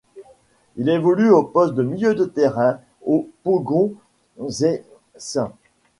Il 0.77 0.89
évolue 0.89 1.29
au 1.29 1.43
poste 1.43 1.75
de 1.75 1.83
milieu 1.83 2.15
de 2.15 2.25
terrain 2.25 2.79
au 3.05 3.29
Pogoń 3.43 3.97
Szczecin. 4.49 5.53